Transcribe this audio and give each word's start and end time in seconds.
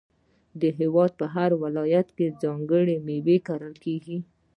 د 0.61 0.63
هیواد 0.79 1.11
په 1.19 1.25
هر 1.35 1.49
ولایت 1.63 2.07
کې 2.17 2.35
ځانګړې 2.41 2.97
میوې 3.07 3.37
کیږي. 3.83 4.17